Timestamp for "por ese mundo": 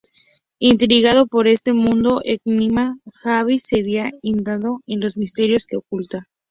1.27-2.21